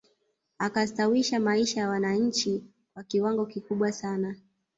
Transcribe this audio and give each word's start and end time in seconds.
Akastawisha 0.59 1.39
maisha 1.39 1.79
ya 1.79 1.89
wananchi 1.89 2.63
kwa 2.93 3.03
kiwango 3.03 3.45
kikubwa 3.45 3.91
sana 3.91 4.35